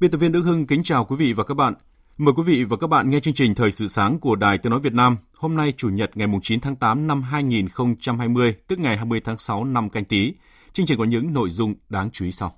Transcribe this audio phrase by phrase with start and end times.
[0.00, 1.74] Biên tập viên Đức Hưng kính chào quý vị và các bạn.
[2.18, 4.70] Mời quý vị và các bạn nghe chương trình Thời sự sáng của Đài Tiếng
[4.70, 5.16] Nói Việt Nam.
[5.34, 9.64] Hôm nay Chủ nhật ngày 9 tháng 8 năm 2020, tức ngày 20 tháng 6
[9.64, 10.32] năm canh tí.
[10.72, 12.56] Chương trình có những nội dung đáng chú ý sau.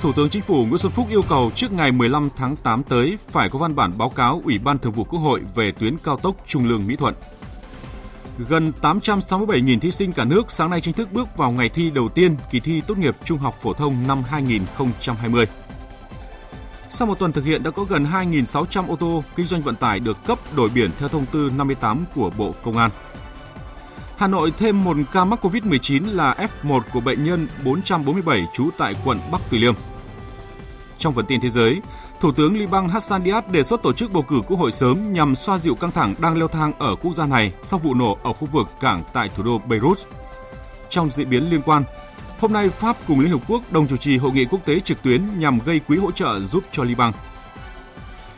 [0.00, 3.18] Thủ tướng Chính phủ Nguyễn Xuân Phúc yêu cầu trước ngày 15 tháng 8 tới
[3.28, 6.16] phải có văn bản báo cáo Ủy ban Thường vụ Quốc hội về tuyến cao
[6.16, 7.14] tốc Trung Lương Mỹ Thuận.
[8.48, 12.08] Gần 867.000 thí sinh cả nước sáng nay chính thức bước vào ngày thi đầu
[12.08, 15.46] tiên kỳ thi tốt nghiệp trung học phổ thông năm 2020.
[16.88, 20.00] Sau một tuần thực hiện đã có gần 2.600 ô tô kinh doanh vận tải
[20.00, 22.90] được cấp đổi biển theo thông tư 58 của Bộ Công an.
[24.18, 28.94] Hà Nội thêm một ca mắc COVID-19 là F1 của bệnh nhân 447 trú tại
[29.04, 29.74] quận Bắc Từ Liêm.
[31.00, 31.80] Trong phần tin thế giới,
[32.20, 35.34] Thủ tướng Liban Hassan Diab đề xuất tổ chức bầu cử quốc hội sớm nhằm
[35.34, 38.32] xoa dịu căng thẳng đang leo thang ở quốc gia này sau vụ nổ ở
[38.32, 39.98] khu vực cảng tại thủ đô Beirut.
[40.88, 41.84] Trong diễn biến liên quan,
[42.40, 45.02] hôm nay Pháp cùng Liên Hợp Quốc đồng chủ trì hội nghị quốc tế trực
[45.02, 47.12] tuyến nhằm gây quỹ hỗ trợ giúp cho Liban.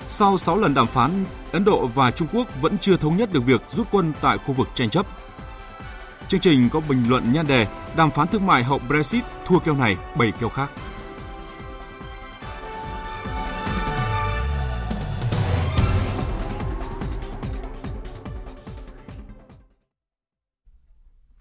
[0.08, 3.44] Sau 6 lần đàm phán, Ấn Độ và Trung Quốc vẫn chưa thống nhất được
[3.46, 5.06] việc rút quân tại khu vực tranh chấp.
[6.28, 7.66] Chương trình có bình luận nhan đề
[7.96, 10.70] Đàm phán thương mại hậu Brexit thua keo này, bảy keo khác.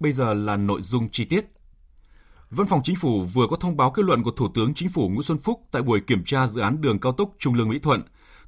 [0.01, 1.45] Bây giờ là nội dung chi tiết.
[2.49, 5.09] Văn phòng Chính phủ vừa có thông báo kết luận của Thủ tướng Chính phủ
[5.09, 7.79] Nguyễn Xuân Phúc tại buổi kiểm tra dự án đường cao tốc Trung Lương Mỹ
[7.79, 8.03] Thuận.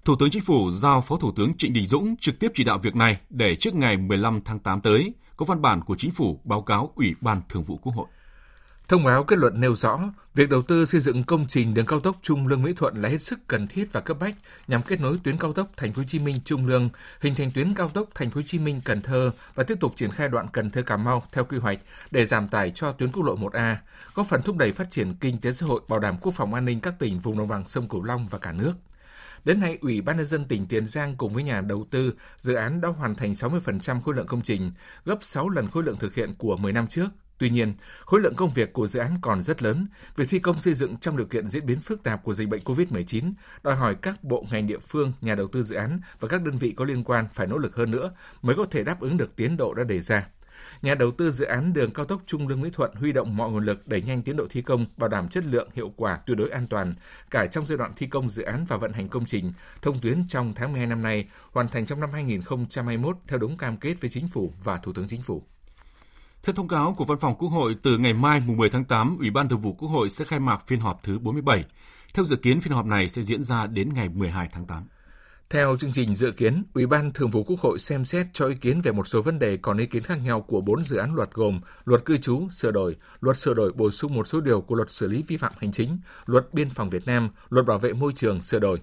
[0.05, 2.77] Thủ tướng Chính phủ giao Phó Thủ tướng Trịnh Đình Dũng trực tiếp chỉ đạo
[2.77, 6.41] việc này để trước ngày 15 tháng 8 tới có văn bản của Chính phủ
[6.43, 8.07] báo cáo Ủy ban Thường vụ Quốc hội.
[8.87, 9.99] Thông báo kết luận nêu rõ,
[10.33, 13.09] việc đầu tư xây dựng công trình đường cao tốc Trung Lương Mỹ Thuận là
[13.09, 14.35] hết sức cần thiết và cấp bách
[14.67, 16.89] nhằm kết nối tuyến cao tốc Thành phố Hồ Chí Minh Trung Lương,
[17.21, 19.93] hình thành tuyến cao tốc Thành phố Hồ Chí Minh Cần Thơ và tiếp tục
[19.95, 21.79] triển khai đoạn Cần Thơ Cà Mau theo quy hoạch
[22.11, 23.75] để giảm tải cho tuyến quốc lộ 1A,
[24.15, 26.65] góp phần thúc đẩy phát triển kinh tế xã hội, bảo đảm quốc phòng an
[26.65, 28.73] ninh các tỉnh vùng đồng bằng sông Cửu Long và cả nước.
[29.45, 32.53] Đến nay, Ủy ban nhân dân tỉnh Tiền Giang cùng với nhà đầu tư, dự
[32.53, 34.71] án đã hoàn thành 60% khối lượng công trình,
[35.05, 37.07] gấp 6 lần khối lượng thực hiện của 10 năm trước.
[37.43, 37.73] Tuy nhiên,
[38.05, 39.87] khối lượng công việc của dự án còn rất lớn.
[40.15, 42.61] Việc thi công xây dựng trong điều kiện diễn biến phức tạp của dịch bệnh
[42.63, 43.33] COVID-19
[43.63, 46.57] đòi hỏi các bộ ngành địa phương, nhà đầu tư dự án và các đơn
[46.57, 48.11] vị có liên quan phải nỗ lực hơn nữa
[48.41, 50.27] mới có thể đáp ứng được tiến độ đã đề ra.
[50.81, 53.51] Nhà đầu tư dự án đường cao tốc Trung Lương Mỹ Thuận huy động mọi
[53.51, 56.37] nguồn lực đẩy nhanh tiến độ thi công, bảo đảm chất lượng, hiệu quả, tuyệt
[56.37, 56.93] đối an toàn
[57.31, 60.27] cả trong giai đoạn thi công dự án và vận hành công trình, thông tuyến
[60.27, 64.09] trong tháng 12 năm nay, hoàn thành trong năm 2021 theo đúng cam kết với
[64.09, 65.43] chính phủ và Thủ tướng Chính phủ.
[66.43, 69.17] Theo thông cáo của Văn phòng Quốc hội, từ ngày mai mùng 10 tháng 8,
[69.19, 71.65] Ủy ban Thường vụ Quốc hội sẽ khai mạc phiên họp thứ 47.
[72.13, 74.83] Theo dự kiến, phiên họp này sẽ diễn ra đến ngày 12 tháng 8.
[75.49, 78.55] Theo chương trình dự kiến, Ủy ban Thường vụ Quốc hội xem xét cho ý
[78.55, 81.15] kiến về một số vấn đề còn ý kiến khác nhau của bốn dự án
[81.15, 84.61] luật gồm Luật cư trú sửa đổi, Luật sửa đổi bổ sung một số điều
[84.61, 87.79] của Luật xử lý vi phạm hành chính, Luật biên phòng Việt Nam, Luật bảo
[87.79, 88.81] vệ môi trường sửa đổi.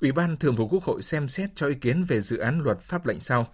[0.00, 2.80] Ủy ban Thường vụ Quốc hội xem xét cho ý kiến về dự án luật
[2.80, 3.46] pháp lệnh sau.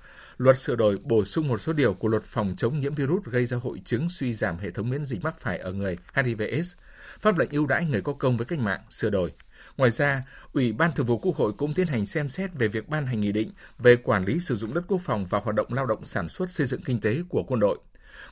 [0.43, 3.47] Luật sửa đổi bổ sung một số điều của luật phòng chống nhiễm virus gây
[3.47, 6.75] ra hội chứng suy giảm hệ thống miễn dịch mắc phải ở người HIVS,
[7.19, 9.33] pháp lệnh ưu đãi người có công với cách mạng sửa đổi.
[9.77, 10.23] Ngoài ra,
[10.53, 13.21] Ủy ban Thường vụ Quốc hội cũng tiến hành xem xét về việc ban hành
[13.21, 16.05] nghị định về quản lý sử dụng đất quốc phòng và hoạt động lao động
[16.05, 17.79] sản xuất xây dựng kinh tế của quân đội.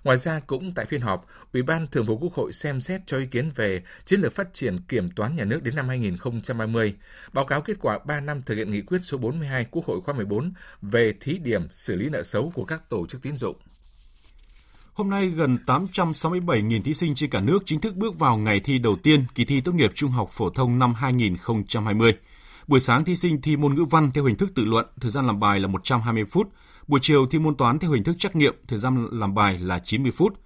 [0.04, 3.18] Ngoài ra, cũng tại phiên họp, Ủy ban Thường vụ Quốc hội xem xét cho
[3.18, 6.94] ý kiến về chiến lược phát triển kiểm toán nhà nước đến năm 2030,
[7.32, 10.14] báo cáo kết quả 3 năm thực hiện nghị quyết số 42 Quốc hội khóa
[10.14, 13.56] 14 về thí điểm xử lý nợ xấu của các tổ chức tín dụng.
[14.92, 18.78] Hôm nay, gần 867.000 thí sinh trên cả nước chính thức bước vào ngày thi
[18.78, 22.12] đầu tiên kỳ thi tốt nghiệp trung học phổ thông năm 2020.
[22.66, 25.26] Buổi sáng thí sinh thi môn ngữ văn theo hình thức tự luận, thời gian
[25.26, 26.48] làm bài là 120 phút.
[26.90, 29.78] Buổi chiều thi môn toán theo hình thức trắc nghiệm, thời gian làm bài là
[29.78, 30.40] 90 phút.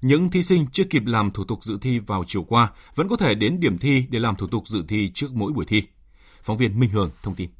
[0.00, 3.16] Những thí sinh chưa kịp làm thủ tục dự thi vào chiều qua vẫn có
[3.16, 5.82] thể đến điểm thi để làm thủ tục dự thi trước mỗi buổi thi.
[6.42, 7.50] Phóng viên Minh Hường thông tin.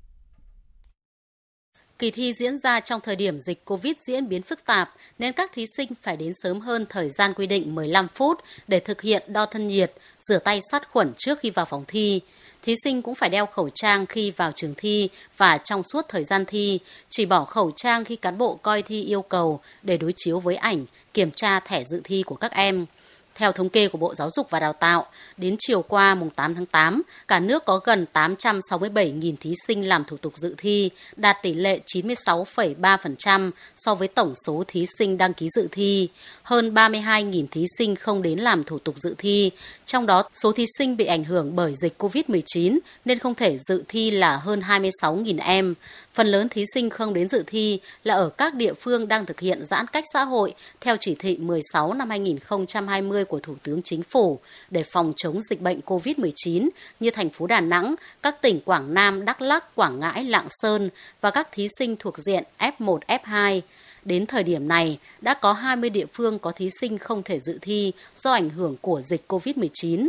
[2.00, 5.52] Kỳ thi diễn ra trong thời điểm dịch COVID diễn biến phức tạp nên các
[5.52, 8.38] thí sinh phải đến sớm hơn thời gian quy định 15 phút
[8.68, 12.20] để thực hiện đo thân nhiệt, rửa tay sát khuẩn trước khi vào phòng thi.
[12.62, 16.24] Thí sinh cũng phải đeo khẩu trang khi vào trường thi và trong suốt thời
[16.24, 16.78] gian thi,
[17.10, 20.56] chỉ bỏ khẩu trang khi cán bộ coi thi yêu cầu để đối chiếu với
[20.56, 22.86] ảnh, kiểm tra thẻ dự thi của các em.
[23.40, 25.06] Theo thống kê của Bộ Giáo dục và Đào tạo,
[25.36, 30.04] đến chiều qua mùng 8 tháng 8, cả nước có gần 867.000 thí sinh làm
[30.04, 35.34] thủ tục dự thi, đạt tỷ lệ 96,3% so với tổng số thí sinh đăng
[35.34, 36.08] ký dự thi.
[36.42, 39.50] Hơn 32.000 thí sinh không đến làm thủ tục dự thi,
[39.90, 43.84] trong đó số thí sinh bị ảnh hưởng bởi dịch COVID-19 nên không thể dự
[43.88, 45.74] thi là hơn 26.000 em.
[46.14, 49.40] Phần lớn thí sinh không đến dự thi là ở các địa phương đang thực
[49.40, 54.02] hiện giãn cách xã hội theo chỉ thị 16 năm 2020 của Thủ tướng Chính
[54.02, 54.40] phủ
[54.70, 56.68] để phòng chống dịch bệnh COVID-19
[57.00, 60.90] như thành phố Đà Nẵng, các tỉnh Quảng Nam, Đắk lắc Quảng Ngãi, Lạng Sơn
[61.20, 63.60] và các thí sinh thuộc diện F1, F2.
[64.04, 67.58] Đến thời điểm này, đã có 20 địa phương có thí sinh không thể dự
[67.62, 70.08] thi do ảnh hưởng của dịch COVID-19.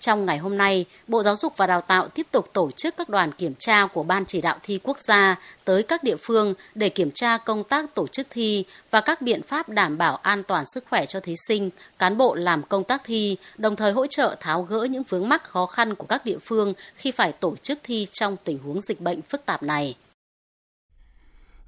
[0.00, 3.08] Trong ngày hôm nay, Bộ Giáo dục và Đào tạo tiếp tục tổ chức các
[3.08, 6.88] đoàn kiểm tra của Ban chỉ đạo thi quốc gia tới các địa phương để
[6.88, 10.64] kiểm tra công tác tổ chức thi và các biện pháp đảm bảo an toàn
[10.74, 14.36] sức khỏe cho thí sinh, cán bộ làm công tác thi, đồng thời hỗ trợ
[14.40, 17.78] tháo gỡ những vướng mắc khó khăn của các địa phương khi phải tổ chức
[17.82, 19.96] thi trong tình huống dịch bệnh phức tạp này.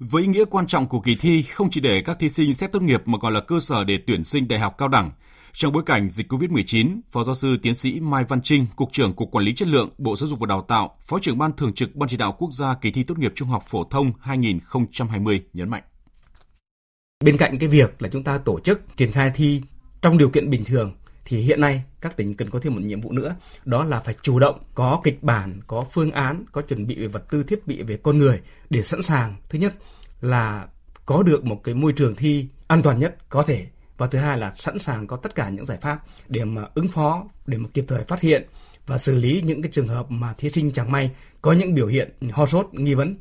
[0.00, 2.72] Với ý nghĩa quan trọng của kỳ thi không chỉ để các thí sinh xét
[2.72, 5.10] tốt nghiệp mà còn là cơ sở để tuyển sinh đại học cao đẳng,
[5.52, 9.12] trong bối cảnh dịch COVID-19, Phó giáo sư tiến sĩ Mai Văn Trinh, Cục trưởng
[9.12, 11.72] Cục Quản lý Chất lượng, Bộ Giáo dục và Đào tạo, Phó trưởng Ban Thường
[11.72, 15.40] trực Ban chỉ đạo quốc gia kỳ thi tốt nghiệp trung học phổ thông 2020
[15.52, 15.82] nhấn mạnh.
[17.24, 19.60] Bên cạnh cái việc là chúng ta tổ chức triển khai thi
[20.02, 20.94] trong điều kiện bình thường
[21.24, 24.14] thì hiện nay các tỉnh cần có thêm một nhiệm vụ nữa, đó là phải
[24.22, 27.66] chủ động có kịch bản, có phương án, có chuẩn bị về vật tư thiết
[27.66, 28.40] bị về con người
[28.70, 29.36] để sẵn sàng.
[29.48, 29.74] Thứ nhất
[30.20, 30.66] là
[31.06, 34.38] có được một cái môi trường thi an toàn nhất có thể và thứ hai
[34.38, 37.68] là sẵn sàng có tất cả những giải pháp để mà ứng phó, để mà
[37.74, 38.46] kịp thời phát hiện
[38.86, 41.10] và xử lý những cái trường hợp mà thí sinh chẳng may
[41.42, 43.16] có những biểu hiện ho sốt, nghi vấn.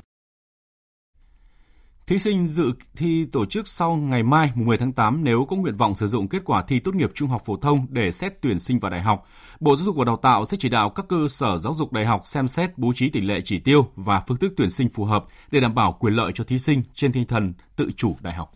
[2.10, 5.56] Thí sinh dự thi tổ chức sau ngày mai mùng 10 tháng 8 nếu có
[5.56, 8.32] nguyện vọng sử dụng kết quả thi tốt nghiệp trung học phổ thông để xét
[8.40, 9.26] tuyển sinh vào đại học.
[9.60, 12.06] Bộ Giáo dục và Đào tạo sẽ chỉ đạo các cơ sở giáo dục đại
[12.06, 15.04] học xem xét bố trí tỷ lệ chỉ tiêu và phương thức tuyển sinh phù
[15.04, 18.34] hợp để đảm bảo quyền lợi cho thí sinh trên tinh thần tự chủ đại
[18.34, 18.52] học.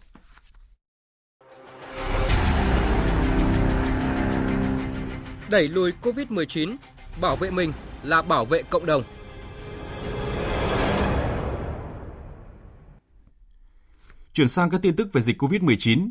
[5.51, 6.77] Đẩy lùi COVID-19,
[7.21, 7.73] bảo vệ mình
[8.03, 9.03] là bảo vệ cộng đồng.
[14.35, 16.11] Chuyển sang các tin tức về dịch COVID-19.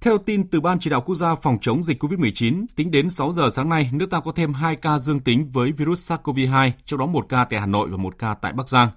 [0.00, 3.32] Theo tin từ Ban chỉ đạo quốc gia phòng chống dịch COVID-19, tính đến 6
[3.32, 7.00] giờ sáng nay, nước ta có thêm 2 ca dương tính với virus SARS-CoV-2, trong
[7.00, 8.88] đó một ca tại Hà Nội và một ca tại Bắc Giang.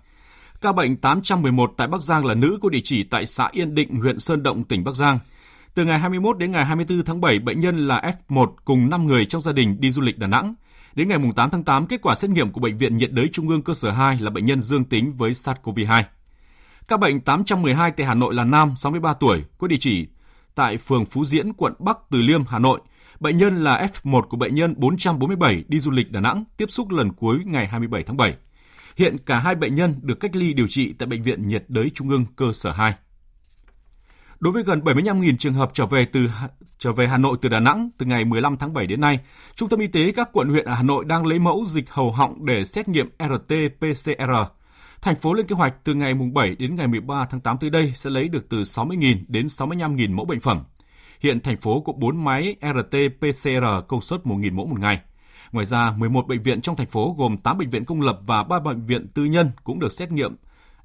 [0.62, 3.96] Ca bệnh 811 tại Bắc Giang là nữ có địa chỉ tại xã Yên Định,
[3.96, 5.20] huyện Sơn Động, tỉnh Bắc Giang.
[5.74, 9.26] Từ ngày 21 đến ngày 24 tháng 7, bệnh nhân là F1 cùng 5 người
[9.26, 10.56] trong gia đình đi du lịch Đà Nẵng.
[10.96, 13.50] Đến ngày 8 tháng 8, kết quả xét nghiệm của Bệnh viện nhiệt đới Trung
[13.50, 16.04] ương cơ sở 2 là bệnh nhân dương tính với SARS-CoV-2.
[16.88, 20.08] Các bệnh 812 tại Hà Nội là nam, 63 tuổi, có địa chỉ
[20.56, 22.82] tại phường Phú Diễn, quận Bắc Từ Liêm, Hà Nội.
[23.20, 26.92] Bệnh nhân là F1 của bệnh nhân 447 đi du lịch Đà Nẵng, tiếp xúc
[26.92, 28.36] lần cuối ngày 27 tháng 7.
[28.96, 31.90] Hiện cả hai bệnh nhân được cách ly điều trị tại Bệnh viện nhiệt đới
[31.90, 32.94] Trung ương cơ sở 2.
[34.40, 36.30] Đối với gần 75.000 trường hợp trở về từ
[36.80, 39.20] trở về Hà Nội từ Đà Nẵng từ ngày 15 tháng 7 đến nay,
[39.56, 42.12] Trung tâm Y tế các quận huyện ở Hà Nội đang lấy mẫu dịch hầu
[42.12, 44.46] họng để xét nghiệm RT-PCR.
[45.02, 47.92] Thành phố lên kế hoạch từ ngày 7 đến ngày 13 tháng 8 tới đây
[47.96, 50.64] sẽ lấy được từ 60.000 đến 65.000 mẫu bệnh phẩm.
[51.20, 55.00] Hiện thành phố có 4 máy RT-PCR công suất 1.000 mẫu một ngày.
[55.52, 58.44] Ngoài ra, 11 bệnh viện trong thành phố gồm 8 bệnh viện công lập và
[58.44, 60.36] 3 bệnh viện tư nhân cũng được xét nghiệm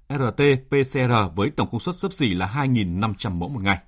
[0.08, 3.78] RT-PCR với tổng công suất sấp xỉ là 2.500 mẫu một ngày.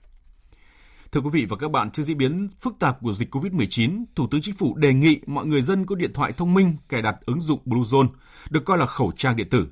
[1.12, 4.26] Thưa quý vị và các bạn, trước diễn biến phức tạp của dịch COVID-19, Thủ
[4.30, 7.16] tướng Chính phủ đề nghị mọi người dân có điện thoại thông minh cài đặt
[7.26, 8.08] ứng dụng Bluezone,
[8.50, 9.68] được coi là khẩu trang điện tử.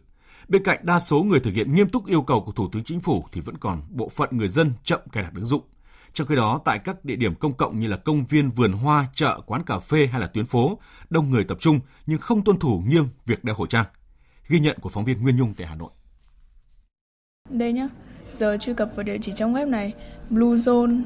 [0.49, 3.01] Bên cạnh đa số người thực hiện nghiêm túc yêu cầu của Thủ tướng Chính
[3.01, 5.63] phủ thì vẫn còn bộ phận người dân chậm cài đặt ứng dụng.
[6.13, 9.07] Trong khi đó, tại các địa điểm công cộng như là công viên, vườn hoa,
[9.15, 10.79] chợ, quán cà phê hay là tuyến phố,
[11.11, 13.87] đông người tập trung nhưng không tuân thủ nghiêm việc đeo khẩu trang.
[14.49, 15.91] Ghi nhận của phóng viên Nguyên Nhung tại Hà Nội.
[17.51, 17.89] Đây nhá,
[18.33, 19.93] giờ truy cập vào địa chỉ trong web này
[20.31, 21.03] bluezone.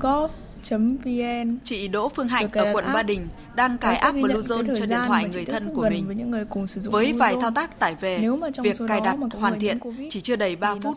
[0.00, 0.30] gov
[0.62, 1.58] bluezone.gov.vn.
[1.64, 5.28] Chị Đỗ Phương Hạnh ở quận Ba Đình đang cài app Bluezone cho điện thoại
[5.32, 6.06] người thân của mình.
[6.06, 8.64] Với, những người cùng sử dụng với vài thao tác tải về, Nếu mà trong
[8.64, 9.78] việc cài đặt mà hoàn thiện
[10.10, 10.94] chỉ chưa đầy 3 phút.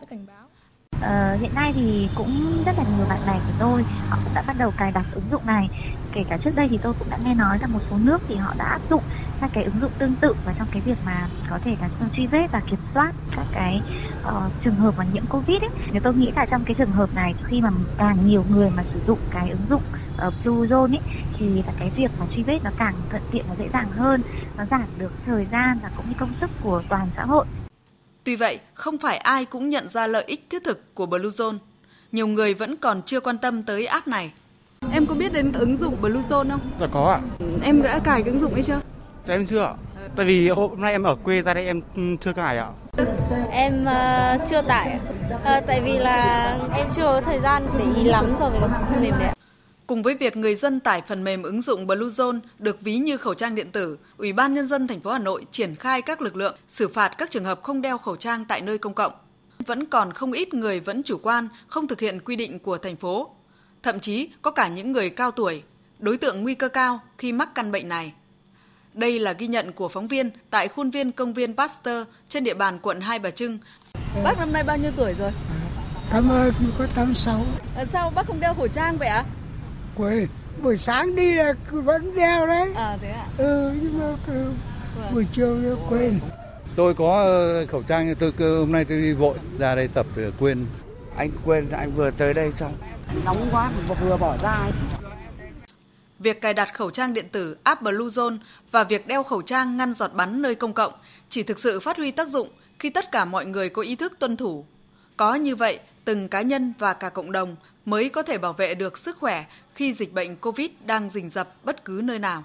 [1.01, 4.43] Ờ, hiện nay thì cũng rất là nhiều bạn bè của tôi họ cũng đã
[4.47, 5.69] bắt đầu cài đặt ứng dụng này
[6.13, 8.35] kể cả trước đây thì tôi cũng đã nghe nói là một số nước thì
[8.35, 9.03] họ đã áp dụng
[9.41, 12.27] các cái ứng dụng tương tự và trong cái việc mà có thể là truy
[12.27, 13.81] vết và kiểm soát các cái
[14.27, 17.09] uh, trường hợp mà nhiễm covid ấy thì tôi nghĩ là trong cái trường hợp
[17.15, 19.83] này khi mà càng nhiều người mà sử dụng cái ứng dụng
[20.27, 21.01] uh, Bluezone ấy
[21.37, 24.21] thì là cái việc mà truy vết nó càng thuận tiện và dễ dàng hơn
[24.57, 27.45] nó giảm được thời gian và cũng như công sức của toàn xã hội
[28.23, 31.57] Tuy vậy, không phải ai cũng nhận ra lợi ích thiết thực của Bluezone.
[32.11, 34.31] Nhiều người vẫn còn chưa quan tâm tới app này.
[34.93, 36.59] Em có biết đến ứng dụng Bluezone không?
[36.79, 37.19] Dạ có ạ.
[37.63, 38.81] Em đã cài cái ứng dụng ấy chưa?
[39.27, 39.73] Dạ em chưa ạ.
[40.15, 41.81] Tại vì hôm nay em ở quê ra đây em
[42.21, 42.69] chưa cài ạ.
[43.51, 44.99] Em uh, chưa tải.
[45.33, 48.69] Uh, tại vì là em chưa có thời gian để ý lắm rồi về cái
[48.69, 49.35] phần mềm này.
[49.87, 53.33] Cùng với việc người dân tải phần mềm ứng dụng Bluezone được ví như khẩu
[53.33, 56.35] trang điện tử, Ủy ban nhân dân thành phố Hà Nội triển khai các lực
[56.35, 59.13] lượng xử phạt các trường hợp không đeo khẩu trang tại nơi công cộng.
[59.65, 62.95] Vẫn còn không ít người vẫn chủ quan, không thực hiện quy định của thành
[62.95, 63.29] phố.
[63.83, 65.63] Thậm chí có cả những người cao tuổi,
[65.99, 68.13] đối tượng nguy cơ cao khi mắc căn bệnh này.
[68.93, 72.53] Đây là ghi nhận của phóng viên tại khuôn viên công viên Pasteur trên địa
[72.53, 73.59] bàn quận Hai Bà Trưng.
[74.23, 75.31] Bác năm nay bao nhiêu tuổi rồi?
[76.11, 77.41] Cảm ơn, có 86.
[77.75, 79.25] À, sao bác không đeo khẩu trang vậy ạ?
[79.27, 79.41] À?
[79.95, 80.27] quên
[80.63, 84.55] buổi sáng đi là vẫn đeo đấy à thế ạ ừ nhưng mà vâng.
[85.13, 85.57] buổi chiều
[85.89, 86.19] quên
[86.75, 90.31] tôi có ờ, khẩu trang tôi hôm nay tôi đi vội ra đây tập để
[90.39, 90.65] quên
[91.15, 92.73] anh quên anh vừa tới đây xong
[93.25, 95.07] nóng quá vừa bỏ ra ấy chứ
[96.19, 98.37] Việc cài đặt khẩu trang điện tử app Bluezone
[98.71, 100.93] và việc đeo khẩu trang ngăn giọt bắn nơi công cộng
[101.29, 102.49] chỉ thực sự phát huy tác dụng
[102.79, 104.65] khi tất cả mọi người có ý thức tuân thủ.
[105.17, 108.75] Có như vậy, từng cá nhân và cả cộng đồng mới có thể bảo vệ
[108.75, 112.43] được sức khỏe khi dịch bệnh COVID đang rình rập bất cứ nơi nào.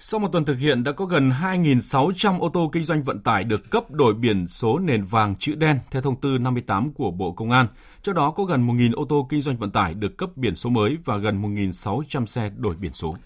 [0.00, 3.44] Sau một tuần thực hiện, đã có gần 2.600 ô tô kinh doanh vận tải
[3.44, 7.32] được cấp đổi biển số nền vàng chữ đen theo thông tư 58 của Bộ
[7.32, 7.66] Công an.
[8.02, 10.70] Trong đó có gần 1.000 ô tô kinh doanh vận tải được cấp biển số
[10.70, 13.16] mới và gần 1.600 xe đổi biển số.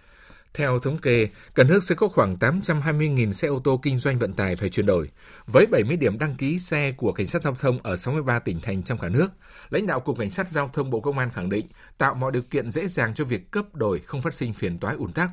[0.54, 4.32] Theo thống kê, cả nước sẽ có khoảng 820.000 xe ô tô kinh doanh vận
[4.32, 5.10] tải phải chuyển đổi.
[5.46, 8.82] Với 70 điểm đăng ký xe của Cảnh sát Giao thông ở 63 tỉnh thành
[8.82, 9.28] trong cả nước,
[9.70, 11.66] lãnh đạo Cục Cảnh sát Giao thông Bộ Công an khẳng định
[11.98, 14.94] tạo mọi điều kiện dễ dàng cho việc cấp đổi không phát sinh phiền toái
[14.96, 15.30] ùn tắc.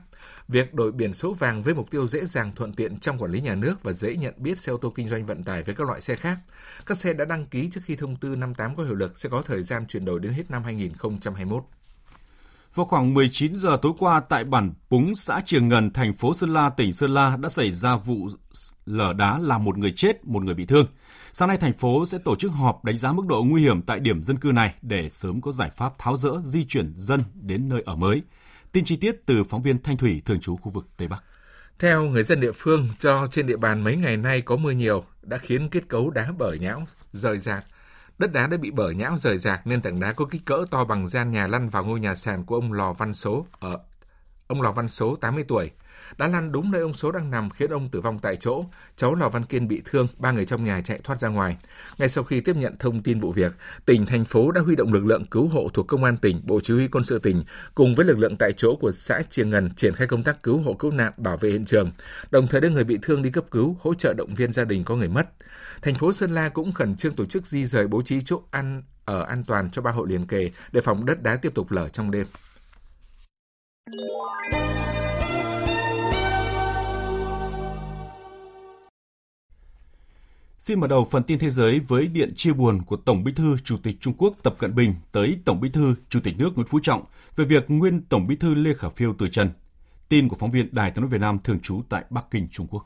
[0.47, 3.41] Việc đổi biển số vàng với mục tiêu dễ dàng thuận tiện trong quản lý
[3.41, 5.88] nhà nước và dễ nhận biết xe ô tô kinh doanh vận tải với các
[5.88, 6.38] loại xe khác.
[6.85, 9.41] Các xe đã đăng ký trước khi thông tư 58 có hiệu lực sẽ có
[9.41, 11.63] thời gian chuyển đổi đến hết năm 2021.
[12.75, 16.53] Vào khoảng 19 giờ tối qua tại bản Púng, xã Triềng Ngần, thành phố Sơn
[16.53, 18.29] La, tỉnh Sơn La đã xảy ra vụ
[18.85, 20.85] lở đá làm một người chết, một người bị thương.
[21.33, 23.99] Sáng nay thành phố sẽ tổ chức họp đánh giá mức độ nguy hiểm tại
[23.99, 27.69] điểm dân cư này để sớm có giải pháp tháo rỡ di chuyển dân đến
[27.69, 28.21] nơi ở mới.
[28.71, 31.23] Tin chi tiết từ phóng viên Thanh Thủy thường trú khu vực Tây Bắc.
[31.79, 35.03] Theo người dân địa phương, do trên địa bàn mấy ngày nay có mưa nhiều
[35.21, 37.65] đã khiến kết cấu đá bở nhão, rời rạc,
[38.19, 40.85] Đất đá đã bị bở nhão rời rạc nên tảng đá có kích cỡ to
[40.85, 43.79] bằng gian nhà lăn vào ngôi nhà sàn của ông Lò Văn Số, ở,
[44.47, 45.71] ông Lò Văn Số 80 tuổi
[46.18, 48.66] đã lăn đúng nơi ông Số đang nằm khiến ông tử vong tại chỗ.
[48.96, 51.58] Cháu Lò Văn Kiên bị thương, ba người trong nhà chạy thoát ra ngoài.
[51.98, 53.54] Ngay sau khi tiếp nhận thông tin vụ việc,
[53.86, 56.60] tỉnh, thành phố đã huy động lực lượng cứu hộ thuộc Công an tỉnh, Bộ
[56.63, 57.42] Chỉ huy Quân sự tỉnh
[57.75, 60.58] cùng với lực lượng tại chỗ của xã Triềng Ngần triển khai công tác cứu
[60.58, 61.92] hộ cứu nạn bảo vệ hiện trường,
[62.32, 64.84] đồng thời đưa người bị thương đi cấp cứu, hỗ trợ động viên gia đình
[64.84, 65.28] có người mất.
[65.82, 68.84] Thành phố Sơn La cũng khẩn trương tổ chức di rời bố trí chỗ ăn
[69.06, 71.89] ở an toàn cho ba hộ liền kề để phòng đất đá tiếp tục lở
[71.89, 72.28] trong đêm.
[80.60, 83.58] Xin mở đầu phần tin thế giới với điện chia buồn của Tổng Bí thư
[83.63, 86.68] Chủ tịch Trung Quốc Tập Cận Bình tới Tổng Bí thư Chủ tịch nước Nguyễn
[86.68, 87.04] Phú Trọng
[87.36, 89.50] về việc nguyên Tổng Bí thư Lê Khả Phiêu từ trần.
[90.10, 92.68] Tin của phóng viên Đài tiếng nói Việt Nam thường trú tại Bắc Kinh, Trung
[92.72, 92.86] Quốc.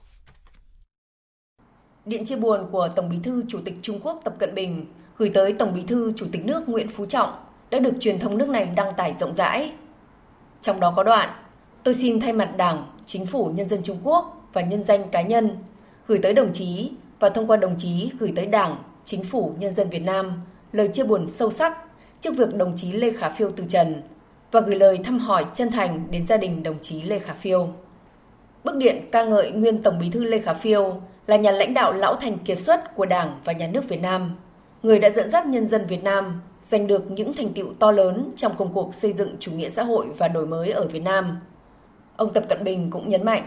[2.06, 4.86] Điện chia buồn của Tổng Bí thư Chủ tịch Trung Quốc Tập Cận Bình
[5.18, 7.30] gửi tới Tổng Bí thư Chủ tịch nước Nguyễn Phú Trọng
[7.70, 9.72] đã được truyền thông nước này đăng tải rộng rãi.
[10.62, 11.30] Trong đó có đoạn,
[11.84, 15.22] tôi xin thay mặt Đảng, Chính phủ Nhân dân Trung Quốc và nhân danh cá
[15.22, 15.58] nhân
[16.08, 16.92] gửi tới đồng chí
[17.24, 18.76] và thông qua đồng chí gửi tới Đảng,
[19.06, 21.78] Chính phủ Nhân dân Việt Nam lời chia buồn sâu sắc
[22.22, 24.02] trước việc đồng chí Lê Khả Phiêu từ trần
[24.52, 27.70] và gửi lời thăm hỏi chân thành đến gia đình đồng chí Lê Khả Phiêu.
[28.64, 31.94] Bức điện ca ngợi nguyên Tổng Bí thư Lê Khả Phiêu là nhà lãnh đạo
[31.94, 34.36] lão thành kiệt xuất của Đảng và Nhà nước Việt Nam,
[34.84, 38.32] người đã dẫn dắt nhân dân Việt Nam giành được những thành tựu to lớn
[38.36, 41.38] trong công cuộc xây dựng chủ nghĩa xã hội và đổi mới ở Việt Nam.
[42.18, 43.44] Ông Tập Cận Bình cũng nhấn mạnh,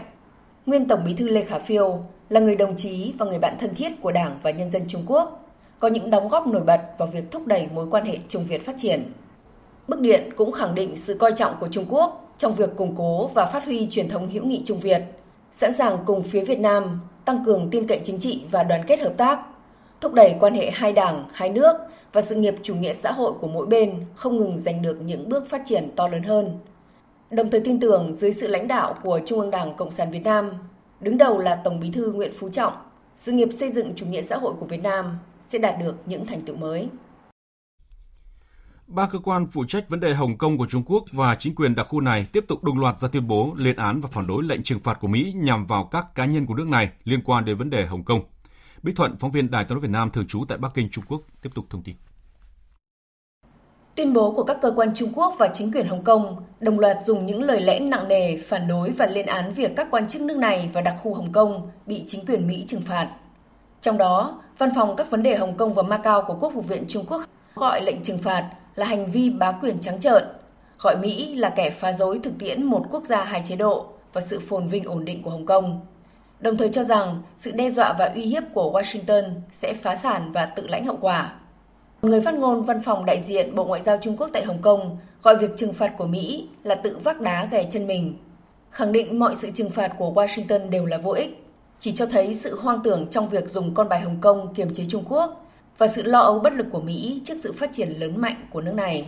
[0.67, 3.75] nguyên Tổng Bí thư Lê Khả Phiêu là người đồng chí và người bạn thân
[3.75, 5.45] thiết của Đảng và nhân dân Trung Quốc,
[5.79, 8.65] có những đóng góp nổi bật vào việc thúc đẩy mối quan hệ Trung Việt
[8.65, 9.11] phát triển.
[9.87, 13.27] Bức điện cũng khẳng định sự coi trọng của Trung Quốc trong việc củng cố
[13.27, 15.01] và phát huy truyền thống hữu nghị Trung Việt,
[15.51, 18.99] sẵn sàng cùng phía Việt Nam tăng cường tin cậy chính trị và đoàn kết
[18.99, 19.39] hợp tác,
[20.01, 21.77] thúc đẩy quan hệ hai đảng, hai nước
[22.13, 25.29] và sự nghiệp chủ nghĩa xã hội của mỗi bên không ngừng giành được những
[25.29, 26.59] bước phát triển to lớn hơn.
[27.31, 30.23] Đồng thời tin tưởng dưới sự lãnh đạo của Trung ương Đảng Cộng sản Việt
[30.23, 30.51] Nam,
[30.99, 32.73] đứng đầu là Tổng Bí thư Nguyễn Phú Trọng,
[33.15, 36.25] sự nghiệp xây dựng chủ nghĩa xã hội của Việt Nam sẽ đạt được những
[36.25, 36.89] thành tựu mới.
[38.87, 41.75] Ba cơ quan phụ trách vấn đề Hồng Kông của Trung Quốc và chính quyền
[41.75, 44.43] đặc khu này tiếp tục đồng loạt ra tuyên bố lên án và phản đối
[44.43, 47.45] lệnh trừng phạt của Mỹ nhằm vào các cá nhân của nước này liên quan
[47.45, 48.21] đến vấn đề Hồng Kông.
[48.83, 51.05] Bích Thuận, phóng viên Đài tiếng nói Việt Nam thường trú tại Bắc Kinh, Trung
[51.07, 51.95] Quốc, tiếp tục thông tin.
[53.97, 56.97] Tuyên bố của các cơ quan Trung Quốc và chính quyền Hồng Kông đồng loạt
[56.99, 60.21] dùng những lời lẽ nặng nề phản đối và lên án việc các quan chức
[60.21, 63.09] nước này và đặc khu Hồng Kông bị chính quyền Mỹ trừng phạt.
[63.81, 66.85] Trong đó, Văn phòng các vấn đề Hồng Kông và Macau của Quốc vụ viện
[66.87, 67.21] Trung Quốc
[67.55, 70.23] gọi lệnh trừng phạt là hành vi bá quyền trắng trợn,
[70.79, 74.21] gọi Mỹ là kẻ phá rối thực tiễn một quốc gia hai chế độ và
[74.21, 75.85] sự phồn vinh ổn định của Hồng Kông.
[76.39, 80.31] Đồng thời cho rằng sự đe dọa và uy hiếp của Washington sẽ phá sản
[80.31, 81.33] và tự lãnh hậu quả.
[82.01, 84.97] Người phát ngôn văn phòng đại diện Bộ Ngoại giao Trung Quốc tại Hồng Kông
[85.23, 88.17] gọi việc trừng phạt của Mỹ là tự vác đá ghé chân mình,
[88.71, 91.43] khẳng định mọi sự trừng phạt của Washington đều là vô ích,
[91.79, 94.85] chỉ cho thấy sự hoang tưởng trong việc dùng con bài Hồng Kông kiềm chế
[94.89, 95.45] Trung Quốc
[95.77, 98.61] và sự lo âu bất lực của Mỹ trước sự phát triển lớn mạnh của
[98.61, 99.07] nước này.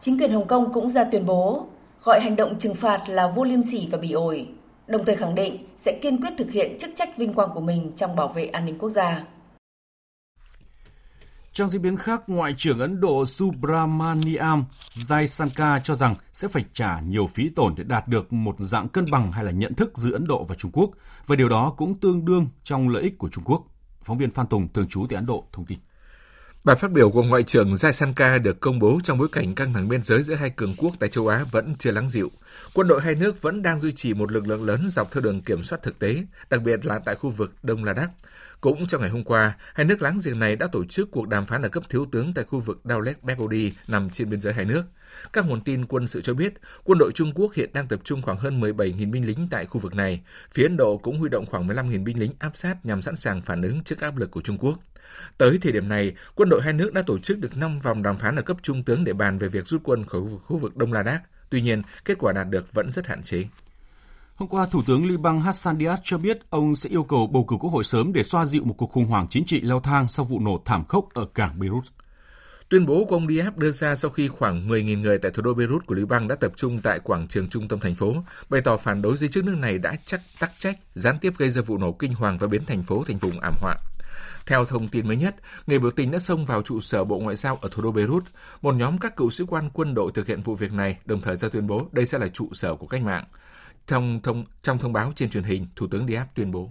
[0.00, 1.66] Chính quyền Hồng Kông cũng ra tuyên bố
[2.02, 4.48] gọi hành động trừng phạt là vô liêm sỉ và bị ổi,
[4.86, 7.92] đồng thời khẳng định sẽ kiên quyết thực hiện chức trách vinh quang của mình
[7.96, 9.24] trong bảo vệ an ninh quốc gia.
[11.60, 17.00] Trong diễn biến khác, Ngoại trưởng Ấn Độ Subramaniam Jaisankar cho rằng sẽ phải trả
[17.00, 20.12] nhiều phí tổn để đạt được một dạng cân bằng hay là nhận thức giữa
[20.12, 20.90] Ấn Độ và Trung Quốc,
[21.26, 23.62] và điều đó cũng tương đương trong lợi ích của Trung Quốc.
[24.02, 25.78] Phóng viên Phan Tùng, thường trú tại Ấn Độ, thông tin.
[26.64, 29.88] Bài phát biểu của Ngoại trưởng Jaisankar được công bố trong bối cảnh căng thẳng
[29.88, 32.30] biên giới giữa hai cường quốc tại châu Á vẫn chưa lắng dịu.
[32.74, 35.40] Quân đội hai nước vẫn đang duy trì một lực lượng lớn dọc theo đường
[35.40, 38.10] kiểm soát thực tế, đặc biệt là tại khu vực Đông Ladakh.
[38.60, 41.46] Cũng trong ngày hôm qua, hai nước láng giềng này đã tổ chức cuộc đàm
[41.46, 44.64] phán ở cấp thiếu tướng tại khu vực Daulek Begodi nằm trên biên giới hai
[44.64, 44.82] nước.
[45.32, 48.22] Các nguồn tin quân sự cho biết, quân đội Trung Quốc hiện đang tập trung
[48.22, 50.22] khoảng hơn 17.000 binh lính tại khu vực này.
[50.52, 53.42] Phía Ấn Độ cũng huy động khoảng 15.000 binh lính áp sát nhằm sẵn sàng
[53.42, 54.78] phản ứng trước áp lực của Trung Quốc.
[55.38, 58.18] Tới thời điểm này, quân đội hai nước đã tổ chức được 5 vòng đàm
[58.18, 60.92] phán ở cấp trung tướng để bàn về việc rút quân khỏi khu vực Đông
[60.92, 61.22] Ladakh.
[61.50, 63.44] Tuy nhiên, kết quả đạt được vẫn rất hạn chế.
[64.34, 67.56] Hôm qua, Thủ tướng Liban Hassan Diaz cho biết ông sẽ yêu cầu bầu cử
[67.60, 70.24] quốc hội sớm để xoa dịu một cuộc khủng hoảng chính trị leo thang sau
[70.24, 71.84] vụ nổ thảm khốc ở cảng Beirut.
[72.68, 75.54] Tuyên bố của ông Diab đưa ra sau khi khoảng 10.000 người tại thủ đô
[75.54, 78.14] Beirut của Liban đã tập trung tại quảng trường trung tâm thành phố,
[78.48, 81.50] bày tỏ phản đối giới chức nước này đã chắc tắc trách, gián tiếp gây
[81.50, 83.76] ra vụ nổ kinh hoàng và biến thành phố thành vùng ảm họa.
[84.46, 87.36] Theo thông tin mới nhất, người biểu tình đã xông vào trụ sở Bộ Ngoại
[87.36, 88.24] giao ở thủ đô Beirut.
[88.62, 91.36] Một nhóm các cựu sĩ quan quân đội thực hiện vụ việc này, đồng thời
[91.36, 93.24] ra tuyên bố đây sẽ là trụ sở của cách mạng.
[93.86, 96.70] Trong thông, trong thông báo trên truyền hình, Thủ tướng Diab tuyên bố.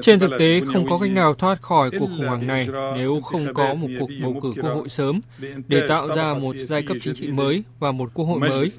[0.00, 3.54] Trên thực tế, không có cách nào thoát khỏi cuộc khủng hoảng này nếu không
[3.54, 5.20] có một cuộc bầu cử quốc hội sớm
[5.68, 8.70] để tạo ra một giai cấp chính trị mới và một quốc hội mới.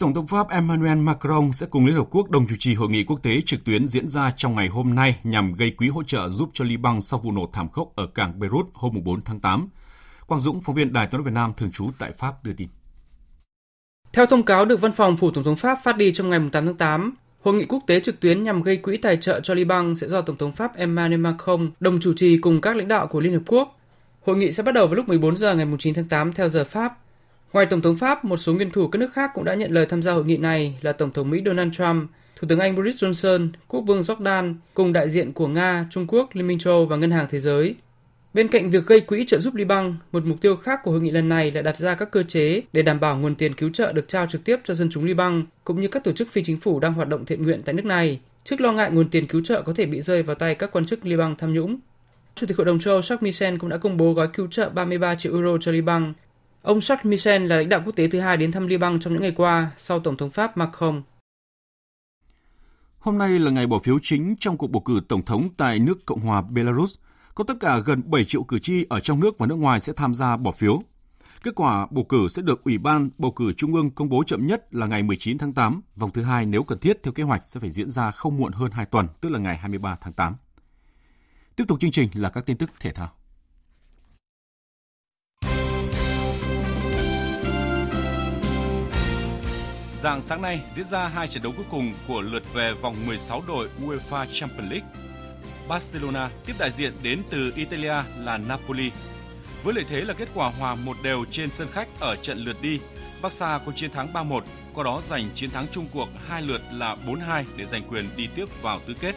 [0.00, 3.04] Tổng thống Pháp Emmanuel Macron sẽ cùng Liên Hợp Quốc đồng chủ trì hội nghị
[3.04, 6.28] quốc tế trực tuyến diễn ra trong ngày hôm nay nhằm gây quỹ hỗ trợ
[6.28, 9.68] giúp cho Liban sau vụ nổ thảm khốc ở cảng Beirut hôm 4 tháng 8.
[10.26, 12.68] Quang Dũng, phóng viên Đài tiếng nói Việt Nam thường trú tại Pháp đưa tin.
[14.12, 16.66] Theo thông cáo được Văn phòng Phủ Tổng thống Pháp phát đi trong ngày 8
[16.66, 19.96] tháng 8, Hội nghị quốc tế trực tuyến nhằm gây quỹ tài trợ cho Liban
[19.96, 23.20] sẽ do Tổng thống Pháp Emmanuel Macron đồng chủ trì cùng các lãnh đạo của
[23.20, 23.78] Liên Hợp Quốc.
[24.26, 26.64] Hội nghị sẽ bắt đầu vào lúc 14 giờ ngày 9 tháng 8 theo giờ
[26.64, 26.96] Pháp.
[27.52, 29.86] Ngoài Tổng thống Pháp, một số nguyên thủ các nước khác cũng đã nhận lời
[29.86, 33.04] tham gia hội nghị này là Tổng thống Mỹ Donald Trump, Thủ tướng Anh Boris
[33.04, 36.96] Johnson, Quốc vương Jordan, cùng đại diện của Nga, Trung Quốc, Liên minh châu và
[36.96, 37.74] Ngân hàng Thế giới.
[38.34, 41.10] Bên cạnh việc gây quỹ trợ giúp Liban, một mục tiêu khác của hội nghị
[41.10, 43.92] lần này là đặt ra các cơ chế để đảm bảo nguồn tiền cứu trợ
[43.92, 46.60] được trao trực tiếp cho dân chúng Liban, cũng như các tổ chức phi chính
[46.60, 49.42] phủ đang hoạt động thiện nguyện tại nước này, trước lo ngại nguồn tiền cứu
[49.44, 51.78] trợ có thể bị rơi vào tay các quan chức Liban tham nhũng.
[52.34, 54.70] Chủ tịch Hội đồng châu Âu Jacques Michel cũng đã công bố gói cứu trợ
[54.70, 56.12] 33 triệu euro cho Liban.
[56.62, 59.22] Ông Jacques Michel là lãnh đạo quốc tế thứ hai đến thăm Liban trong những
[59.22, 61.02] ngày qua sau Tổng thống Pháp Macron.
[62.98, 66.06] Hôm nay là ngày bỏ phiếu chính trong cuộc bầu cử tổng thống tại nước
[66.06, 66.94] Cộng hòa Belarus–
[67.40, 69.92] có tất cả gần 7 triệu cử tri ở trong nước và nước ngoài sẽ
[69.92, 70.82] tham gia bỏ phiếu.
[71.42, 74.46] Kết quả bầu cử sẽ được Ủy ban bầu cử Trung ương công bố chậm
[74.46, 75.82] nhất là ngày 19 tháng 8.
[75.96, 78.52] Vòng thứ hai nếu cần thiết theo kế hoạch sẽ phải diễn ra không muộn
[78.52, 80.36] hơn 2 tuần, tức là ngày 23 tháng 8.
[81.56, 83.08] Tiếp tục chương trình là các tin tức thể thao.
[90.02, 93.42] Dạng sáng nay diễn ra hai trận đấu cuối cùng của lượt về vòng 16
[93.46, 94.88] đội UEFA Champions League
[95.68, 98.90] Barcelona tiếp đại diện đến từ Italia là Napoli.
[99.64, 102.56] Với lợi thế là kết quả hòa một đều trên sân khách ở trận lượt
[102.62, 102.80] đi,
[103.22, 104.40] Barca có chiến thắng 3-1,
[104.74, 108.28] qua đó giành chiến thắng chung cuộc hai lượt là 4-2 để giành quyền đi
[108.34, 109.14] tiếp vào tứ kết.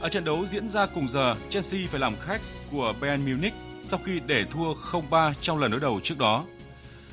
[0.00, 4.00] Ở trận đấu diễn ra cùng giờ, Chelsea phải làm khách của Bayern Munich sau
[4.04, 6.44] khi để thua 0-3 trong lần đối đầu trước đó.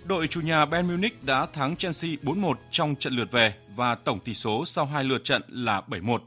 [0.08, 4.20] Đội chủ nhà Bayern Munich đã thắng Chelsea 4-1 trong trận lượt về và tổng
[4.20, 6.20] tỷ số sau hai lượt trận là 7-1.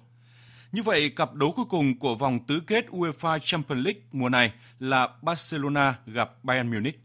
[0.72, 4.52] Như vậy, cặp đấu cuối cùng của vòng tứ kết UEFA Champions League mùa này
[4.78, 7.00] là Barcelona gặp Bayern Munich.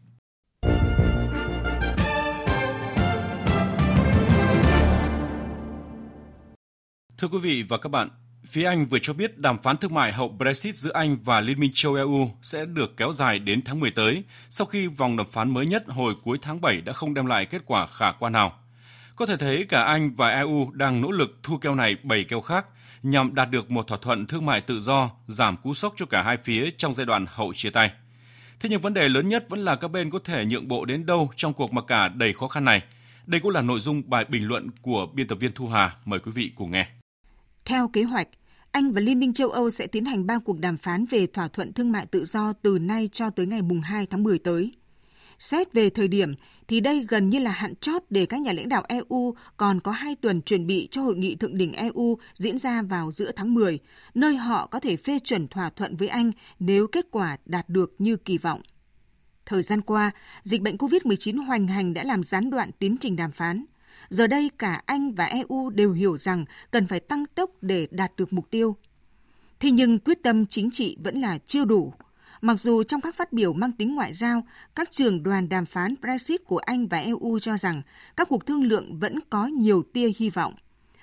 [7.18, 8.08] Thưa quý vị và các bạn,
[8.44, 11.60] phía Anh vừa cho biết đàm phán thương mại hậu Brexit giữa Anh và Liên
[11.60, 15.26] minh châu EU sẽ được kéo dài đến tháng 10 tới, sau khi vòng đàm
[15.30, 18.32] phán mới nhất hồi cuối tháng 7 đã không đem lại kết quả khả quan
[18.32, 18.58] nào.
[19.16, 22.40] Có thể thấy cả Anh và EU đang nỗ lực thu keo này bảy keo
[22.40, 22.66] khác
[23.02, 26.22] nhằm đạt được một thỏa thuận thương mại tự do, giảm cú sốc cho cả
[26.22, 27.90] hai phía trong giai đoạn hậu chia tay.
[28.60, 31.06] Thế nhưng vấn đề lớn nhất vẫn là các bên có thể nhượng bộ đến
[31.06, 32.82] đâu trong cuộc mặc cả đầy khó khăn này.
[33.26, 35.96] Đây cũng là nội dung bài bình luận của biên tập viên Thu Hà.
[36.04, 36.86] Mời quý vị cùng nghe.
[37.64, 38.28] Theo kế hoạch,
[38.70, 41.48] Anh và Liên minh châu Âu sẽ tiến hành ba cuộc đàm phán về thỏa
[41.48, 44.72] thuận thương mại tự do từ nay cho tới ngày mùng 2 tháng 10 tới.
[45.38, 46.34] Xét về thời điểm
[46.68, 49.92] thì đây gần như là hạn chót để các nhà lãnh đạo EU còn có
[49.92, 53.54] hai tuần chuẩn bị cho hội nghị thượng đỉnh EU diễn ra vào giữa tháng
[53.54, 53.78] 10,
[54.14, 57.94] nơi họ có thể phê chuẩn thỏa thuận với Anh nếu kết quả đạt được
[57.98, 58.60] như kỳ vọng.
[59.46, 60.10] Thời gian qua,
[60.42, 63.64] dịch bệnh COVID-19 hoành hành đã làm gián đoạn tiến trình đàm phán.
[64.08, 68.12] Giờ đây cả Anh và EU đều hiểu rằng cần phải tăng tốc để đạt
[68.16, 68.76] được mục tiêu.
[69.60, 71.92] Thế nhưng quyết tâm chính trị vẫn là chưa đủ.
[72.40, 74.42] Mặc dù trong các phát biểu mang tính ngoại giao,
[74.74, 77.82] các trường đoàn đàm phán Brexit của Anh và EU cho rằng
[78.16, 80.54] các cuộc thương lượng vẫn có nhiều tia hy vọng.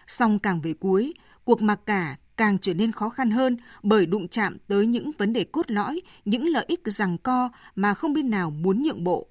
[0.08, 4.28] Song càng về cuối, cuộc mặc cả càng trở nên khó khăn hơn bởi đụng
[4.28, 8.30] chạm tới những vấn đề cốt lõi, những lợi ích rằng co mà không bên
[8.30, 9.28] nào muốn nhượng bộ.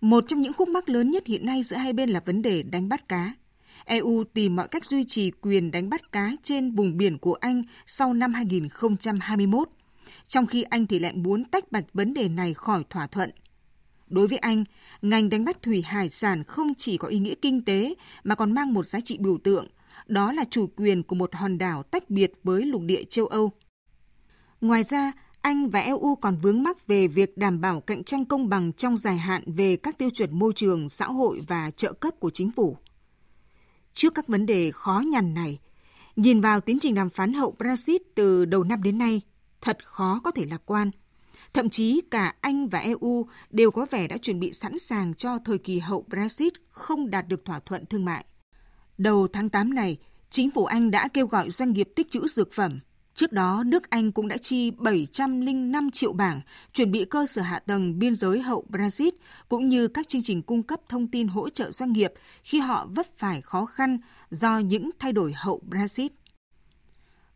[0.00, 2.62] Một trong những khúc mắc lớn nhất hiện nay giữa hai bên là vấn đề
[2.62, 3.34] đánh bắt cá.
[3.84, 7.62] EU tìm mọi cách duy trì quyền đánh bắt cá trên vùng biển của Anh
[7.86, 9.68] sau năm 2021,
[10.26, 13.30] trong khi Anh thì lại muốn tách bạch vấn đề này khỏi thỏa thuận.
[14.06, 14.64] Đối với Anh,
[15.02, 18.52] ngành đánh bắt thủy hải sản không chỉ có ý nghĩa kinh tế mà còn
[18.52, 19.68] mang một giá trị biểu tượng,
[20.06, 23.52] đó là chủ quyền của một hòn đảo tách biệt với lục địa châu Âu.
[24.60, 28.48] Ngoài ra, anh và EU còn vướng mắc về việc đảm bảo cạnh tranh công
[28.48, 32.14] bằng trong dài hạn về các tiêu chuẩn môi trường, xã hội và trợ cấp
[32.20, 32.76] của chính phủ.
[33.92, 35.58] Trước các vấn đề khó nhằn này,
[36.16, 39.20] nhìn vào tiến trình đàm phán hậu Brexit từ đầu năm đến nay,
[39.60, 40.90] thật khó có thể lạc quan.
[41.52, 45.38] Thậm chí cả Anh và EU đều có vẻ đã chuẩn bị sẵn sàng cho
[45.38, 48.24] thời kỳ hậu Brexit không đạt được thỏa thuận thương mại.
[48.98, 49.98] Đầu tháng 8 này,
[50.30, 52.80] chính phủ Anh đã kêu gọi doanh nghiệp tích trữ dược phẩm
[53.18, 56.40] Trước đó, nước Anh cũng đã chi 705 triệu bảng
[56.72, 59.14] chuẩn bị cơ sở hạ tầng biên giới hậu Brexit
[59.48, 62.86] cũng như các chương trình cung cấp thông tin hỗ trợ doanh nghiệp khi họ
[62.90, 63.98] vấp phải khó khăn
[64.30, 66.12] do những thay đổi hậu Brexit.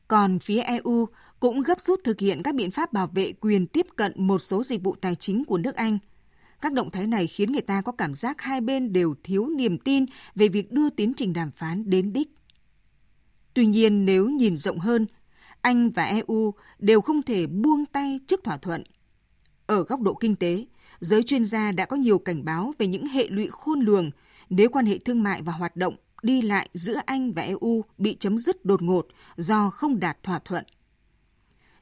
[0.08, 1.08] Còn phía EU
[1.40, 4.62] cũng gấp rút thực hiện các biện pháp bảo vệ quyền tiếp cận một số
[4.62, 5.98] dịch vụ tài chính của nước Anh.
[6.60, 9.78] Các động thái này khiến người ta có cảm giác hai bên đều thiếu niềm
[9.78, 12.28] tin về việc đưa tiến trình đàm phán đến đích.
[13.54, 15.06] Tuy nhiên, nếu nhìn rộng hơn,
[15.62, 18.84] anh và EU đều không thể buông tay trước thỏa thuận.
[19.66, 20.66] Ở góc độ kinh tế,
[21.00, 24.10] giới chuyên gia đã có nhiều cảnh báo về những hệ lụy khôn lường
[24.50, 28.16] nếu quan hệ thương mại và hoạt động đi lại giữa Anh và EU bị
[28.20, 30.64] chấm dứt đột ngột do không đạt thỏa thuận.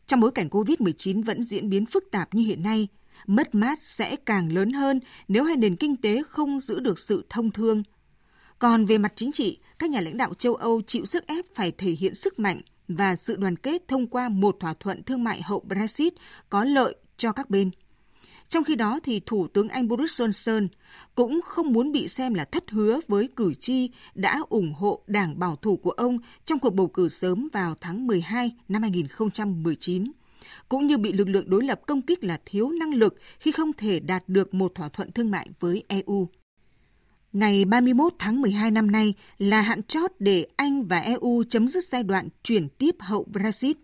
[0.06, 2.88] Trong bối cảnh COVID-19 vẫn diễn biến phức tạp như hiện nay,
[3.26, 7.24] mất mát sẽ càng lớn hơn nếu hai nền kinh tế không giữ được sự
[7.28, 7.82] thông thương.
[8.58, 11.72] Còn về mặt chính trị, các nhà lãnh đạo châu Âu chịu sức ép phải
[11.72, 12.60] thể hiện sức mạnh
[12.96, 16.14] và sự đoàn kết thông qua một thỏa thuận thương mại hậu Brexit
[16.48, 17.70] có lợi cho các bên.
[18.48, 20.68] Trong khi đó thì Thủ tướng Anh Boris Johnson
[21.14, 25.38] cũng không muốn bị xem là thất hứa với cử tri đã ủng hộ đảng
[25.38, 30.12] bảo thủ của ông trong cuộc bầu cử sớm vào tháng 12 năm 2019
[30.68, 33.72] cũng như bị lực lượng đối lập công kích là thiếu năng lực khi không
[33.72, 36.28] thể đạt được một thỏa thuận thương mại với EU.
[37.32, 41.84] Ngày 31 tháng 12 năm nay là hạn chót để Anh và EU chấm dứt
[41.84, 43.76] giai đoạn chuyển tiếp hậu Brexit.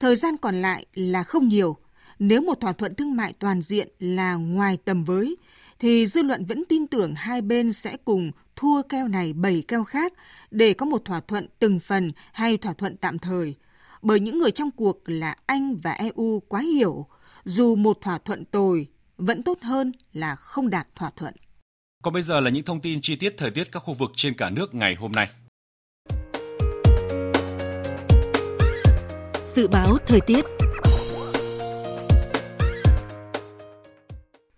[0.00, 1.76] Thời gian còn lại là không nhiều.
[2.18, 5.36] Nếu một thỏa thuận thương mại toàn diện là ngoài tầm với,
[5.78, 9.84] thì dư luận vẫn tin tưởng hai bên sẽ cùng thua keo này bảy keo
[9.84, 10.12] khác
[10.50, 13.54] để có một thỏa thuận từng phần hay thỏa thuận tạm thời.
[14.02, 17.06] Bởi những người trong cuộc là Anh và EU quá hiểu,
[17.44, 18.86] dù một thỏa thuận tồi
[19.16, 21.34] vẫn tốt hơn là không đạt thỏa thuận.
[22.06, 24.34] Còn bây giờ là những thông tin chi tiết thời tiết các khu vực trên
[24.34, 25.28] cả nước ngày hôm nay.
[29.46, 30.44] Dự báo thời tiết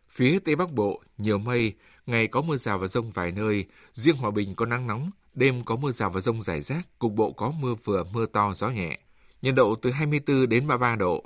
[0.08, 1.72] Phía Tây Bắc Bộ, nhiều mây,
[2.06, 5.64] ngày có mưa rào và rông vài nơi, riêng Hòa Bình có nắng nóng, đêm
[5.64, 8.70] có mưa rào và rông rải rác, cục bộ có mưa vừa mưa to gió
[8.70, 8.98] nhẹ.
[9.42, 11.24] Nhiệt độ từ 24 đến 33 độ.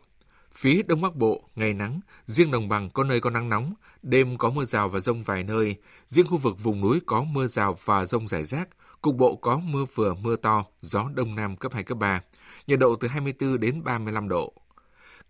[0.54, 4.38] Phía Đông Bắc Bộ, ngày nắng, riêng đồng bằng có nơi có nắng nóng, đêm
[4.38, 7.78] có mưa rào và rông vài nơi, riêng khu vực vùng núi có mưa rào
[7.84, 8.68] và rông rải rác,
[9.02, 12.20] cục bộ có mưa vừa mưa to, gió Đông Nam cấp 2, cấp 3,
[12.66, 14.52] nhiệt độ từ 24 đến 35 độ.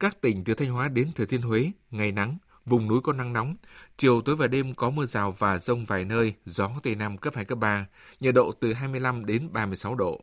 [0.01, 3.33] Các tỉnh từ Thanh Hóa đến Thừa Thiên Huế, ngày nắng, vùng núi có nắng
[3.33, 3.57] nóng,
[3.97, 7.35] chiều tối và đêm có mưa rào và rông vài nơi, gió Tây Nam cấp
[7.37, 7.87] 2, cấp 3,
[8.21, 10.21] nhiệt độ từ 25 đến 36 độ.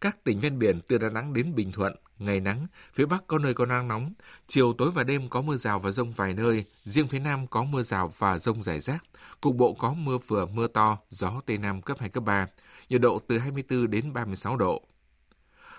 [0.00, 3.38] Các tỉnh ven biển từ Đà Nẵng đến Bình Thuận, ngày nắng, phía Bắc có
[3.38, 4.12] nơi có nắng nóng,
[4.46, 7.62] chiều tối và đêm có mưa rào và rông vài nơi, riêng phía Nam có
[7.62, 9.04] mưa rào và rông rải rác,
[9.40, 12.46] cục bộ có mưa vừa mưa to, gió Tây Nam cấp 2, cấp 3,
[12.88, 14.82] nhiệt độ từ 24 đến 36 độ.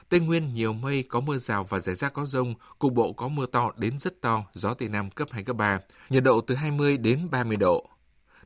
[0.09, 3.27] Tây Nguyên nhiều mây, có mưa rào và rải rác có rông, cục bộ có
[3.27, 6.55] mưa to đến rất to, gió Tây Nam cấp 2, cấp 3, nhiệt độ từ
[6.55, 7.89] 20 đến 30 độ.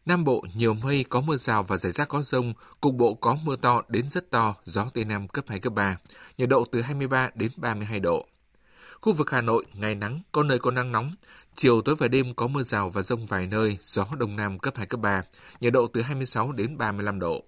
[0.06, 3.38] Nam Bộ nhiều mây, có mưa rào và rải rác có rông, cục bộ có
[3.44, 5.98] mưa to đến rất to, gió Tây Nam cấp 2, cấp 3,
[6.38, 8.26] nhiệt độ từ 23 đến 32 độ.
[9.02, 11.16] Khu vực Hà Nội, ngày nắng, có nơi có nắng nóng,
[11.56, 14.74] chiều tối và đêm có mưa rào và rông vài nơi, gió Đông Nam cấp
[14.78, 15.24] 2, cấp 3,
[15.60, 17.44] nhiệt độ từ 26 đến 35 độ.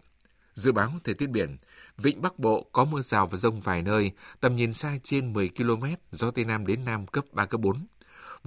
[0.53, 1.57] Dự báo thời tiết biển,
[1.97, 5.49] Vịnh Bắc Bộ có mưa rào và rông vài nơi, tầm nhìn xa trên 10
[5.57, 7.85] km, gió Tây Nam đến Nam cấp 3, cấp 4.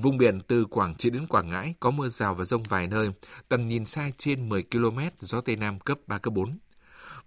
[0.01, 3.11] Vùng biển từ Quảng Trị đến Quảng Ngãi có mưa rào và rông vài nơi,
[3.49, 6.59] tầm nhìn xa trên 10 km, gió Tây Nam cấp 3, cấp 4.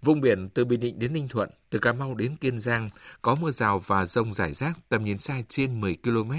[0.02, 2.90] Vùng biển từ Bình Định đến Ninh Thuận, từ Cà Mau đến Kiên Giang
[3.22, 6.32] có mưa rào và rông rải rác, tầm nhìn xa trên 10 km,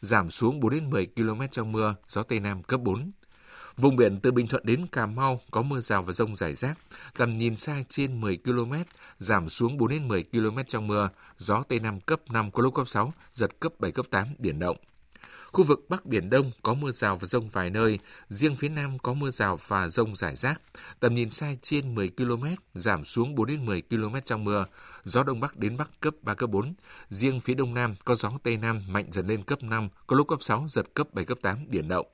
[0.00, 3.10] giảm xuống 4 đến 10 km trong mưa, gió Tây Nam cấp 4.
[3.76, 6.78] Vùng biển từ Bình Thuận đến Cà Mau có mưa rào và rông rải rác,
[7.16, 8.72] tầm nhìn xa trên 10 km,
[9.18, 12.74] giảm xuống 4 đến 10 km trong mưa, gió Tây Nam cấp 5 có lúc
[12.74, 14.76] cấp 6, giật cấp 7, cấp 8, biển động.
[15.58, 18.98] Khu vực Bắc Biển Đông có mưa rào và rông vài nơi, riêng phía Nam
[18.98, 20.60] có mưa rào và rông rải rác,
[21.00, 22.44] tầm nhìn xa trên 10 km,
[22.74, 24.66] giảm xuống 4 đến 10 km trong mưa,
[25.04, 26.74] gió Đông Bắc đến Bắc cấp 3, cấp 4,
[27.08, 30.28] riêng phía Đông Nam có gió Tây Nam mạnh dần lên cấp 5, có lúc
[30.28, 32.06] cấp 6, giật cấp 7, cấp 8, biển động.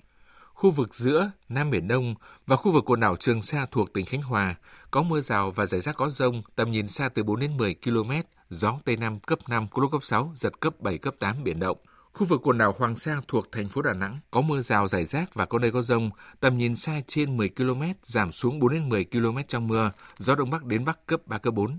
[0.54, 2.14] Khu vực giữa Nam Biển Đông
[2.46, 4.54] và khu vực quần đảo Trường Sa thuộc tỉnh Khánh Hòa
[4.90, 7.74] có mưa rào và rải rác có rông, tầm nhìn xa từ 4 đến 10
[7.85, 8.12] km,
[8.50, 11.61] gió Tây Nam cấp 5, có lúc cấp 6, giật cấp 7, cấp 8, biển
[11.61, 11.78] động.
[12.14, 15.05] Khu vực quần đảo Hoàng Sa thuộc thành phố Đà Nẵng có mưa rào rải
[15.05, 18.72] rác và có nơi có rông, tầm nhìn xa trên 10 km, giảm xuống 4
[18.72, 21.79] đến 10 km trong mưa, gió Đông Bắc đến Bắc cấp 3, cấp 4.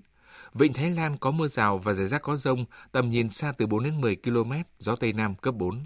[0.54, 3.68] Vịnh Thái Lan có mưa rào và rải rác có rông, tầm nhìn xa từ
[3.68, 5.84] 4 đến 10 km, gió Tây Nam cấp 4.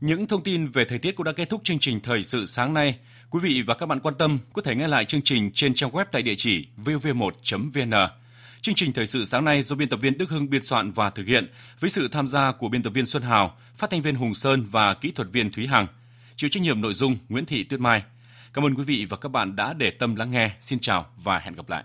[0.00, 2.74] Những thông tin về thời tiết cũng đã kết thúc chương trình thời sự sáng
[2.74, 2.98] nay.
[3.30, 5.90] Quý vị và các bạn quan tâm có thể nghe lại chương trình trên trang
[5.90, 8.19] web tại địa chỉ vv1.vn.
[8.62, 11.10] Chương trình thời sự sáng nay do biên tập viên Đức Hưng biên soạn và
[11.10, 14.14] thực hiện với sự tham gia của biên tập viên Xuân Hào, phát thanh viên
[14.14, 15.86] Hùng Sơn và kỹ thuật viên Thúy Hằng.
[16.36, 18.02] Chịu trách nhiệm nội dung Nguyễn Thị Tuyết Mai.
[18.52, 20.50] Cảm ơn quý vị và các bạn đã để tâm lắng nghe.
[20.60, 21.84] Xin chào và hẹn gặp lại.